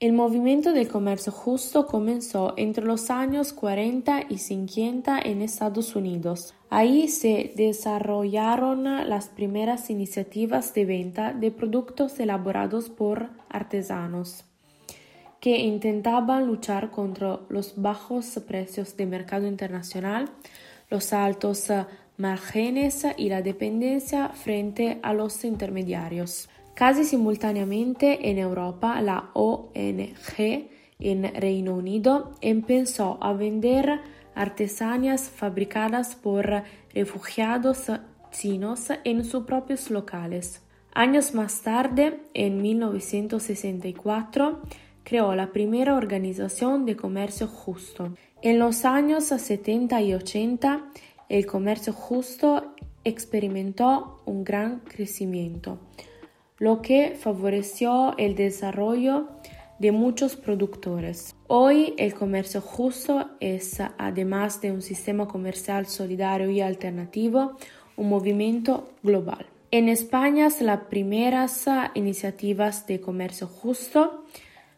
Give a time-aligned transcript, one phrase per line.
[0.00, 6.54] El movimiento del comercio justo comenzó entre los años 40 y 50 en Estados Unidos.
[6.70, 14.44] Ahí se desarrollaron las primeras iniciativas de venta de productos elaborados por artesanos
[15.40, 20.30] que intentaban luchar contra los bajos precios de mercado internacional,
[20.90, 21.72] los altos
[22.16, 26.48] márgenes y la dependencia frente a los intermediarios.
[26.78, 30.68] Casi simultáneamente en Europa, la ONG
[31.00, 34.00] en Reino Unido empezó a vender
[34.36, 36.62] artesanías fabricadas por
[36.94, 37.90] refugiados
[38.30, 40.62] chinos en sus propios locales.
[40.94, 44.60] Años más tarde, en 1964,
[45.02, 48.14] creó la primera organización de comercio justo.
[48.40, 50.84] En los años 70 y 80,
[51.28, 52.72] el comercio justo
[53.02, 55.80] experimentó un gran crecimiento,
[56.58, 59.28] lo que favoreció el desarrollo
[59.78, 61.36] de muchos productores.
[61.46, 67.56] Hoy el comercio justo es, además de un sistema comercial solidario y alternativo,
[67.96, 69.46] un movimiento global.
[69.70, 74.24] En España las primeras iniciativas de comercio justo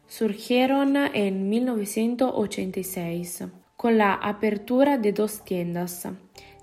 [0.07, 3.45] surgieron en 1986
[3.77, 6.07] con la apertura de dos tiendas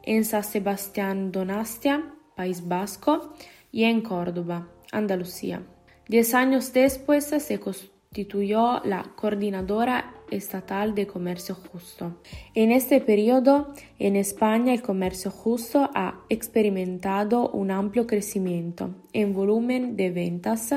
[0.02, 3.32] en San Sebastián Donastia, País Vasco,
[3.72, 5.62] y en Córdoba, Andalucía.
[6.08, 12.20] Diez años después se constituyó la Coordinadora Estatal de Comercio Justo.
[12.54, 19.96] En este periodo, en España el comercio justo ha experimentado un amplio crecimiento en volumen
[19.96, 20.74] de ventas,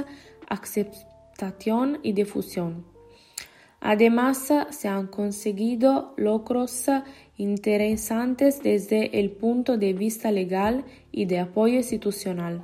[2.03, 2.85] y difusión.
[3.79, 6.85] Además, se han conseguido logros
[7.35, 12.63] interesantes desde el punto de vista legal y de apoyo institucional.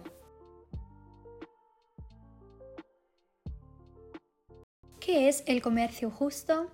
[5.08, 6.69] ¿Qué es el comercio justo?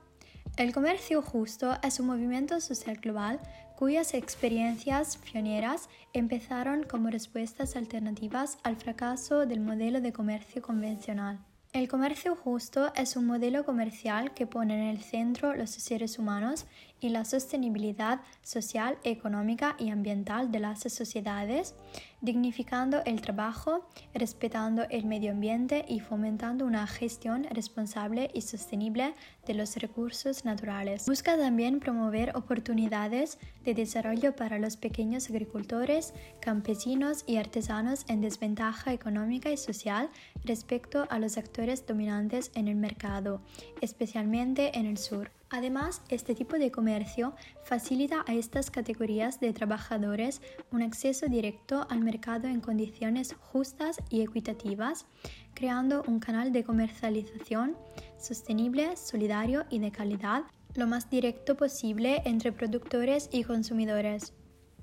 [0.58, 3.40] El comercio justo es un movimiento social global
[3.76, 11.46] cuyas experiencias pioneras empezaron como respuestas alternativas al fracaso del modelo de comercio convencional.
[11.74, 16.66] El comercio justo es un modelo comercial que pone en el centro los seres humanos
[17.00, 21.76] y la sostenibilidad social, económica y ambiental de las sociedades,
[22.22, 29.14] dignificando el trabajo, respetando el medio ambiente y fomentando una gestión responsable y sostenible
[29.46, 31.06] de los recursos naturales.
[31.06, 38.94] Busca también promover oportunidades de desarrollo para los pequeños agricultores, campesinos y artesanos en desventaja
[38.94, 40.10] económica y social
[40.46, 43.42] respecto a los actores dominantes en el mercado,
[43.82, 45.32] especialmente en el sur.
[45.54, 50.42] Además, este tipo de comercio facilita a estas categorías de trabajadores
[50.72, 55.06] un acceso directo al mercado en condiciones justas y equitativas,
[55.54, 57.78] creando un canal de comercialización
[58.18, 60.42] sostenible, solidario y de calidad
[60.74, 64.34] lo más directo posible entre productores y consumidores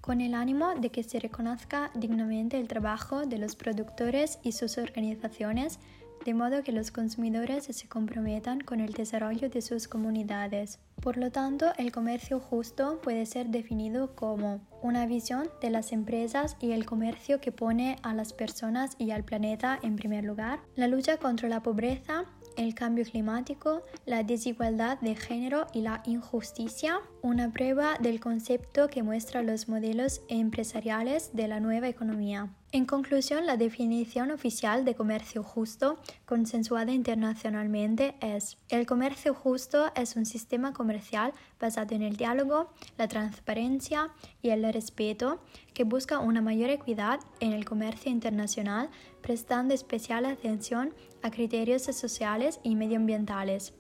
[0.01, 4.79] con el ánimo de que se reconozca dignamente el trabajo de los productores y sus
[4.79, 5.81] organizaciones
[6.25, 10.79] de modo que los consumidores se comprometan con el desarrollo de sus comunidades.
[11.01, 16.57] Por lo tanto, el comercio justo puede ser definido como una visión de las empresas
[16.61, 20.89] y el comercio que pone a las personas y al planeta en primer lugar, la
[20.89, 22.25] lucha contra la pobreza,
[22.57, 29.03] el cambio climático, la desigualdad de género y la injusticia, una prueba del concepto que
[29.03, 32.51] muestra los modelos empresariales de la nueva economía.
[32.73, 40.15] En conclusión, la definición oficial de comercio justo, consensuada internacionalmente, es el comercio justo es
[40.15, 44.11] un sistema comercial basado en el diálogo, la transparencia
[44.41, 45.41] y el respeto
[45.75, 48.89] que busca una mayor equidad en el comercio internacional,
[49.21, 53.75] prestando especial atención a criterios sociales y medioambientales.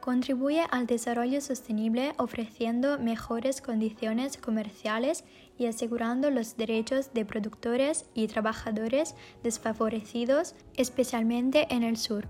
[0.00, 5.24] Contribuye al desarrollo sostenible ofreciendo mejores condiciones comerciales
[5.60, 12.26] y asegurando los derechos de productores y trabajadores desfavorecidos, especialmente en el sur.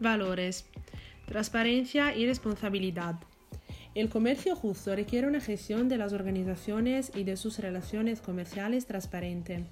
[0.00, 0.64] Valores.
[1.26, 3.16] Transparencia y responsabilidad.
[3.94, 9.66] El comercio justo requiere una gestión de las organizaciones y de sus relaciones comerciales transparente.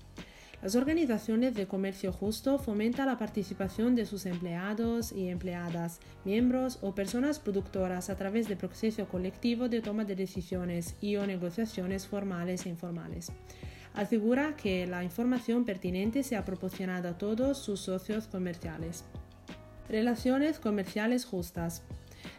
[0.64, 6.94] Las organizaciones de comercio justo fomentan la participación de sus empleados y empleadas, miembros o
[6.94, 12.64] personas productoras a través del proceso colectivo de toma de decisiones y o negociaciones formales
[12.64, 13.30] e informales.
[13.92, 19.04] Asegura que la información pertinente sea proporcionada a todos sus socios comerciales.
[19.90, 21.82] Relaciones comerciales justas.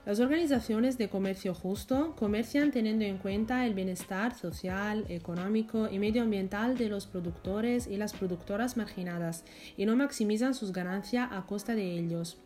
[0.06, 6.78] Las organizaciones de comercio justo comercian teniendo en cuenta el bienestar social, económico y medioambiental
[6.78, 9.44] de los productores y las productoras marginadas
[9.78, 12.38] y no maximizan sus ganancias a costa de ellos.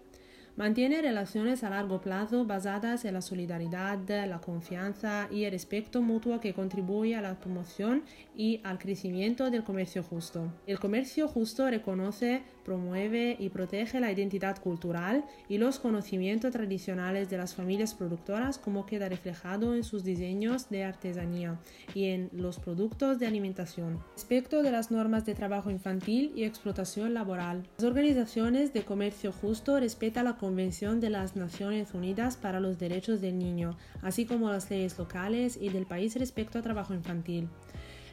[0.56, 6.42] Mantiene relaciones a largo plazo basadas en la solidaridad, la confianza y el respeto mutuo
[6.42, 8.04] que contribuye a la promoción
[8.36, 10.52] y al crecimiento del comercio justo.
[10.68, 17.40] El comercio justo reconoce, promueve y protege la identidad cultural y los conocimientos tradicionales de
[17.40, 21.58] las familias productoras como queda reflejado en sus diseños de artesanía
[21.96, 23.98] y en los productos de alimentación.
[24.14, 29.80] Respecto de las normas de trabajo infantil y explotación laboral, las organizaciones de comercio justo
[29.80, 34.70] respetan la Convención de las Naciones Unidas para los Derechos del Niño, así como las
[34.70, 37.50] leyes locales y del país respecto a trabajo infantil.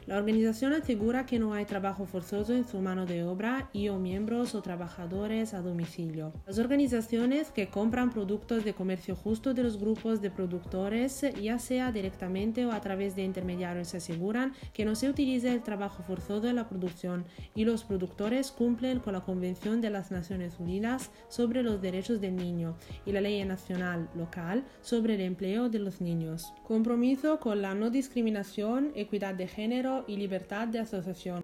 [0.07, 3.99] La organización asegura que no hay trabajo forzoso en su mano de obra y o
[3.99, 6.31] miembros o trabajadores a domicilio.
[6.45, 11.91] Las organizaciones que compran productos de comercio justo de los grupos de productores, ya sea
[11.91, 16.55] directamente o a través de intermediarios, aseguran que no se utilice el trabajo forzoso en
[16.55, 21.81] la producción y los productores cumplen con la Convención de las Naciones Unidas sobre los
[21.81, 26.53] Derechos del Niño y la Ley Nacional Local sobre el Empleo de los Niños.
[26.65, 31.43] Compromiso con la no discriminación, equidad de género, y libertad de asociación.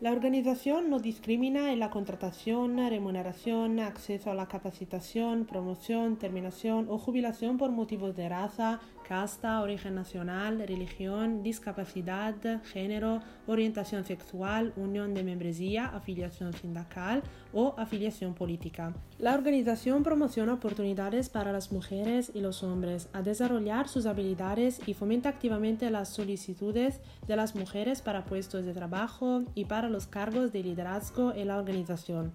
[0.00, 6.96] La organización no discrimina en la contratación, remuneración, acceso a la capacitación, promoción, terminación o
[6.96, 15.22] jubilación por motivos de raza, casta, origen nacional, religión, discapacidad, género, orientación sexual, unión de
[15.22, 17.22] membresía, afiliación sindical
[17.52, 18.94] o afiliación política.
[19.18, 24.94] La organización promociona oportunidades para las mujeres y los hombres a desarrollar sus habilidades y
[24.94, 30.52] fomenta activamente las solicitudes de las mujeres para puestos de trabajo y para los cargos
[30.52, 32.32] de liderazgo en la organización.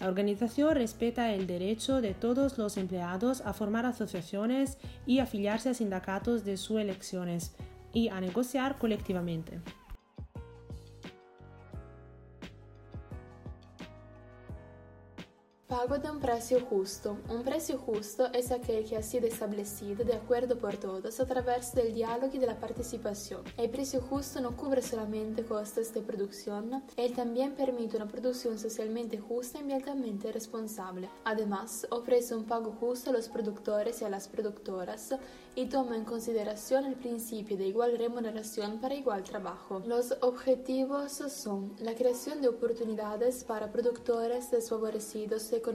[0.00, 5.74] La organización respeta el derecho de todos los empleados a formar asociaciones y afiliarse a
[5.74, 7.54] sindicatos de sus elecciones
[7.92, 9.60] y a negociar colectivamente.
[15.82, 17.18] Pago de un precio justo.
[17.28, 21.74] Un precio justo es aquel que ha sido establecido de acuerdo por todos a través
[21.74, 23.42] del diálogo y de la participación.
[23.56, 29.18] El precio justo no cubre solamente costes de producción, él también permite una producción socialmente
[29.18, 31.10] justa y ambientalmente responsable.
[31.24, 35.16] Además, ofrece un pago justo a los productores y a las productoras
[35.56, 39.82] y toma en consideración el principio de igual remuneración para igual trabajo.
[39.84, 45.71] Los objetivos son la creación de oportunidades para productores desfavorecidos económicamente.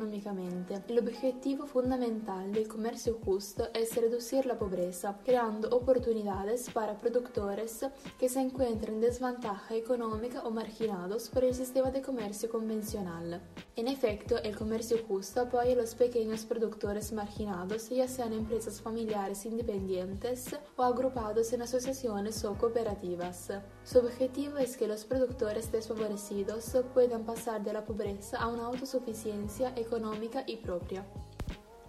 [0.87, 7.83] El objetivo fundamental del comercio justo es reducir la pobreza, creando oportunidades para productores
[8.19, 13.41] que se encuentran en desventaja económica o marginados por el sistema de comercio convencional.
[13.75, 19.47] En efecto, el comercio justo apoya a los pequeños productores marginados, ya sean empresas familiares
[19.47, 23.49] independientes o agrupados en asociaciones o cooperativas.
[23.83, 29.69] Su objetivo es que los productores desfavorecidos puedan pasar de la pobreza a una autosuficiencia
[29.69, 29.86] económica
[30.47, 31.05] y propia.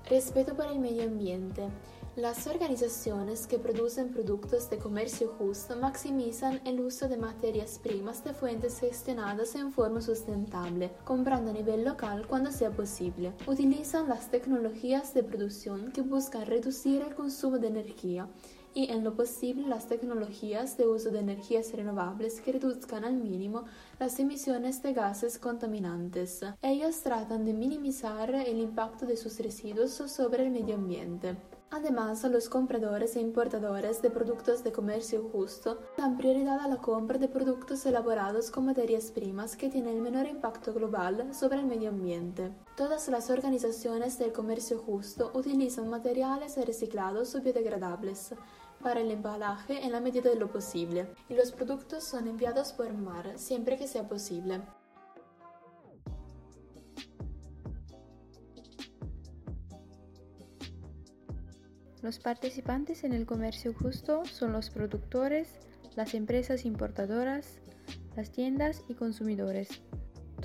[0.09, 1.69] Respeto por el medio ambiente.
[2.17, 8.33] Las organizaciones que producen productos de comercio justo maximizan el uso de materias primas de
[8.33, 13.33] fuentes gestionadas en forma sustentable, comprando a nivel local cuando sea posible.
[13.47, 18.29] Utilizan las tecnologías de producción que buscan reducir el consumo de energía
[18.75, 23.65] y en lo posible las tecnologías de uso de energías renovables que reduzcan al mínimo
[23.99, 26.45] las emisiones de gases contaminantes.
[26.63, 31.37] Ellos tratan de minimizar el impacto de sus residuos sobre el medio ambiente.
[31.71, 37.19] Además, los compradores e importadores de productos de comercio justo dan prioridad a la compra
[37.19, 41.91] de productos elaborados con materias primas que tienen el menor impacto global sobre el medio
[41.91, 42.53] ambiente.
[42.75, 48.33] Todas las organizaciones del comercio justo utilizan materiales reciclados o biodegradables
[48.83, 52.93] para el embalaje en la medida de lo posible y los productos son enviados por
[52.93, 54.61] mar siempre que sea posible.
[62.03, 65.49] Los participantes en el comercio justo son los productores,
[65.97, 67.59] las empresas importadoras,
[68.17, 69.83] las tiendas y consumidores.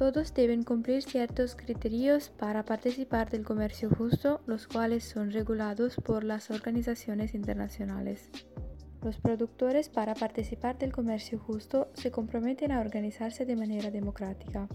[0.04, 6.26] Todos deben cumplir ciertos criterios para participar del comercio justo, los cuales son regulados por
[6.26, 8.30] las organizaciones internacionales.
[9.02, 14.68] Los productores para participar del comercio justo se comprometen a organizarse de manera democrática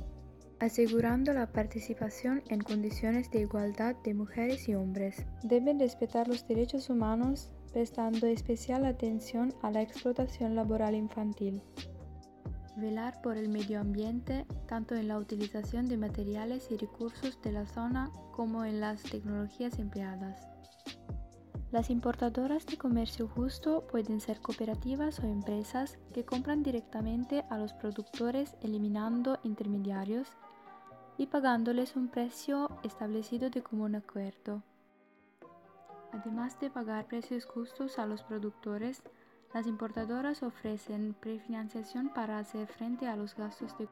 [0.60, 5.26] asegurando la participación en condiciones de igualdad de mujeres y hombres.
[5.42, 11.62] Deben respetar los derechos humanos, prestando especial atención a la explotación laboral infantil.
[12.78, 17.66] Velar por el medio ambiente, tanto en la utilización de materiales y recursos de la
[17.66, 20.46] zona como en las tecnologías empleadas.
[21.72, 27.72] Las importadoras de comercio justo pueden ser cooperativas o empresas que compran directamente a los
[27.72, 30.28] productores eliminando intermediarios
[31.16, 34.62] y pagándoles un precio establecido de común acuerdo.
[36.12, 39.02] Además de pagar precios justos a los productores,
[39.54, 43.88] las importadoras ofrecen prefinanciación para hacer frente a los gastos de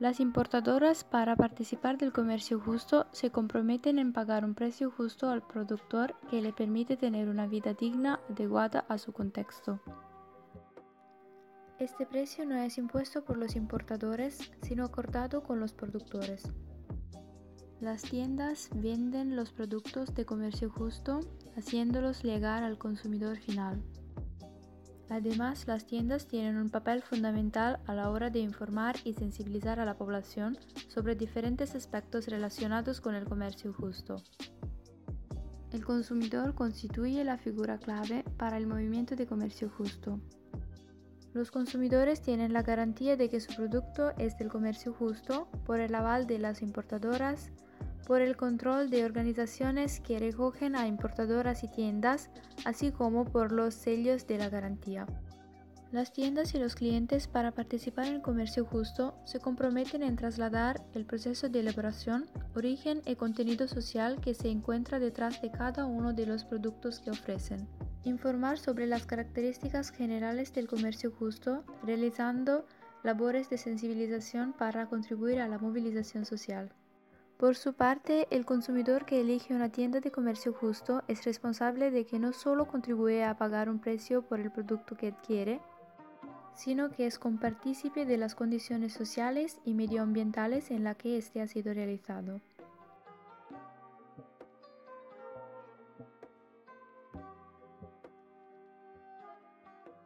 [0.00, 5.42] las importadoras para participar del comercio justo se comprometen en pagar un precio justo al
[5.42, 9.78] productor que le permite tener una vida digna adecuada a su contexto.
[11.78, 16.50] Este precio no es impuesto por los importadores, sino acordado con los productores.
[17.80, 21.20] Las tiendas venden los productos de comercio justo,
[21.58, 23.82] haciéndolos llegar al consumidor final.
[25.10, 29.84] Además, las tiendas tienen un papel fundamental a la hora de informar y sensibilizar a
[29.84, 34.22] la población sobre diferentes aspectos relacionados con el comercio justo.
[35.72, 40.20] El consumidor constituye la figura clave para el movimiento de comercio justo.
[41.32, 45.94] Los consumidores tienen la garantía de que su producto es del comercio justo por el
[45.96, 47.50] aval de las importadoras,
[48.06, 52.30] por el control de organizaciones que recogen a importadoras y tiendas,
[52.64, 55.06] así como por los sellos de la garantía.
[55.92, 60.80] Las tiendas y los clientes para participar en el comercio justo se comprometen en trasladar
[60.94, 66.12] el proceso de elaboración, origen y contenido social que se encuentra detrás de cada uno
[66.12, 67.66] de los productos que ofrecen.
[68.04, 72.66] Informar sobre las características generales del comercio justo, realizando
[73.02, 76.72] labores de sensibilización para contribuir a la movilización social.
[77.40, 82.04] Por su parte, el consumidor que elige una tienda de comercio justo es responsable de
[82.04, 85.58] que no solo contribuye a pagar un precio por el producto que adquiere,
[86.54, 91.46] sino que es compartícipe de las condiciones sociales y medioambientales en las que éste ha
[91.46, 92.42] sido realizado.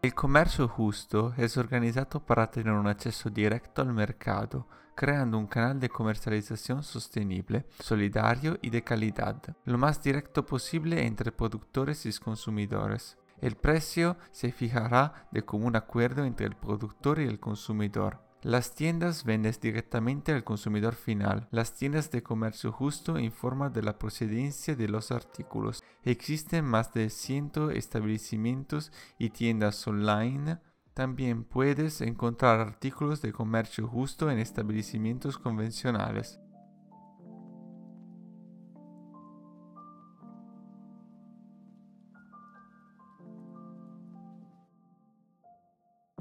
[0.05, 5.81] Il commercio justo es organizado para tener un acceso directo al mercado, creando un canal
[5.81, 13.17] de comercialización sostenible, solidario y de calidad, lo más directo posible entre productores y consumidores.
[13.41, 18.24] El precio se fijará de común acuerdo entre el productor y el consumidor.
[18.45, 21.49] Las tiendas venden directamente al consumidor final.
[21.51, 25.83] Las tiendas de comercio justo informan de la procedencia de los artículos.
[26.03, 30.59] Existen más de 100 establecimientos y tiendas online.
[30.93, 36.39] También puedes encontrar artículos de comercio justo en establecimientos convencionales.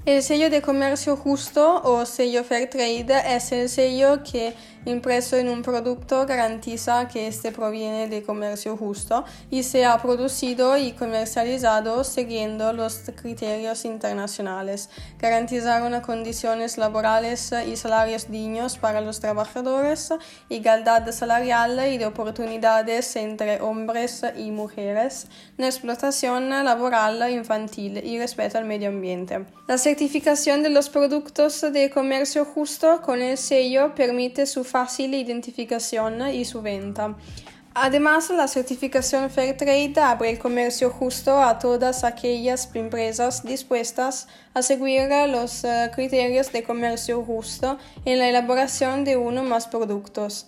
[0.06, 4.54] El sello de comercio justo o sello Fair Trade es el sello que
[4.86, 10.76] impreso en un producto garantiza que este proviene de comercio justo y se ha producido
[10.76, 14.90] y comercializado siguiendo los criterios internacionales.
[15.20, 20.14] Garantizaron condiciones laborales y salarios dignos para los trabajadores,
[20.50, 28.58] igualdad salarial y de oportunidades entre hombres y mujeres, no explotación laboral infantil y respeto
[28.58, 29.46] al medio ambiente
[29.94, 36.46] certificación de los productos de comercio justo con el sello permite su fácil identificación y
[36.46, 37.16] su venta.
[37.76, 45.10] Además, la certificación Fairtrade abre el comercio justo a todas aquellas empresas dispuestas a seguir
[45.28, 50.48] los eh, criterios de comercio justo en la elaboración de uno más productos.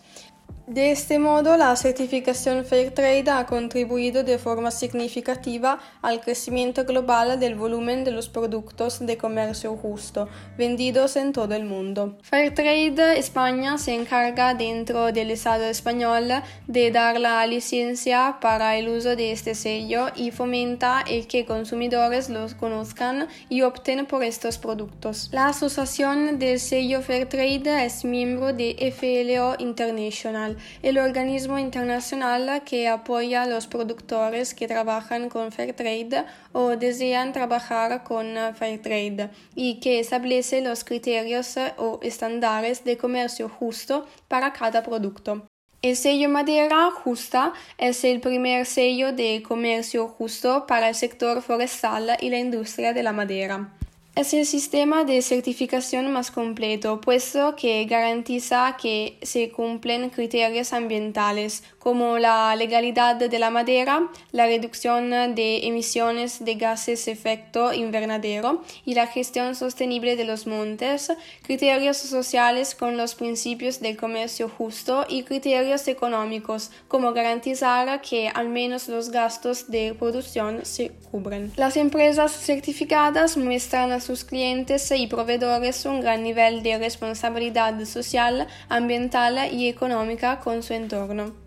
[0.67, 7.53] De este modo, la certificación Fairtrade ha contribuido de forma significativa al crecimiento global del
[7.53, 12.17] volumen de los productos de comercio justo vendidos en todo el mundo.
[12.23, 16.31] Fairtrade España se encarga dentro del Estado español
[16.65, 22.27] de dar la licencia para el uso de este sello y fomenta el que consumidores
[22.31, 25.29] los conozcan y opten por estos productos.
[25.31, 33.43] La asociación del sello Fairtrade es miembro de FLO International el organismo internacional que apoya
[33.43, 40.61] a los productores que trabajan con Fairtrade o desean trabajar con Fairtrade y que establece
[40.61, 45.47] los criterios o estándares de comercio justo para cada producto.
[45.81, 52.17] El sello Madera Justa es el primer sello de comercio justo para el sector forestal
[52.21, 53.71] y la industria de la madera.
[54.15, 61.63] Es el sistema de certificación más completo, puesto que garantiza que se cumplen criterios ambientales
[61.79, 68.93] como la legalidad de la madera, la reducción de emisiones de gases efecto invernadero y
[68.93, 71.11] la gestión sostenible de los montes,
[71.43, 78.47] criterios sociales con los principios del comercio justo y criterios económicos como garantizar que al
[78.47, 81.51] menos los gastos de producción se cubren.
[81.57, 89.51] Las empresas certificadas muestran sus clientes y proveedores un gran nivel de responsabilidad social, ambiental
[89.51, 91.44] y económica con su entorno.